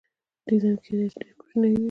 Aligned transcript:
ډیزاین 0.47 0.75
کیدای 0.83 1.07
شي 1.13 1.17
ډیر 1.25 1.33
کوچنی 1.39 1.67
وي. 1.71 1.79